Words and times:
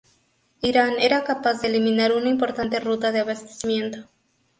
Irán 0.69 0.93
era 1.07 1.23
capaz 1.23 1.61
de 1.61 1.67
eliminar 1.67 2.11
una 2.11 2.27
importante 2.29 2.79
ruta 2.79 3.11
de 3.11 3.19
abastecimiento. 3.19 4.07